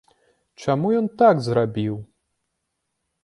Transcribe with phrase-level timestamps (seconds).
[0.63, 1.95] Чаму ён так зрабіў?